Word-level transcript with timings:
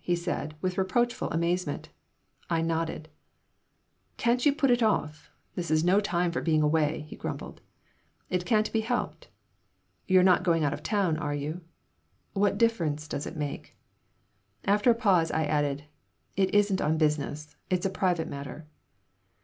he 0.00 0.14
said, 0.14 0.54
with 0.60 0.78
reproachful 0.78 1.28
amazement 1.30 1.88
I 2.48 2.60
nodded 2.62 3.08
"Can't 4.16 4.46
you 4.46 4.54
put 4.54 4.70
it 4.70 4.80
off? 4.80 5.28
This 5.56 5.72
is 5.72 5.82
no 5.82 5.98
time 5.98 6.30
for 6.30 6.40
being 6.40 6.62
away," 6.62 7.00
he 7.08 7.16
grumbled 7.16 7.60
"It 8.30 8.44
can't 8.44 8.72
be 8.72 8.82
helped." 8.82 9.26
"You're 10.06 10.22
not 10.22 10.44
going 10.44 10.62
out 10.62 10.72
of 10.72 10.84
town, 10.84 11.16
are 11.16 11.34
you?" 11.34 11.62
"What 12.32 12.58
difference 12.58 13.08
does 13.08 13.26
it 13.26 13.36
make?" 13.36 13.76
After 14.66 14.92
a 14.92 14.94
pause 14.94 15.32
I 15.32 15.46
added: 15.46 15.86
"It 16.36 16.54
isn't 16.54 16.80
on 16.80 16.96
business. 16.96 17.56
It's 17.68 17.84
a 17.84 17.90
private 17.90 18.28
matter." 18.28 18.68